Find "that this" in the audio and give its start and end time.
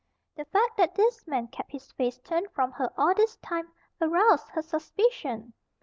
0.77-1.27